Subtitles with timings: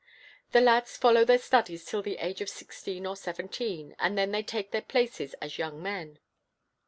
[0.51, 4.41] The lads follow their studies till the age of sixteen or seventeen, and then they
[4.41, 6.17] take their places as young men.